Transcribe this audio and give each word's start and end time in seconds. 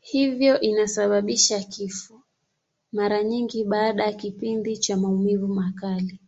Hivyo 0.00 0.60
inasababisha 0.60 1.60
kifo, 1.60 2.20
mara 2.92 3.22
nyingi 3.24 3.64
baada 3.64 4.04
ya 4.04 4.12
kipindi 4.12 4.76
cha 4.78 4.96
maumivu 4.96 5.48
makali. 5.48 6.20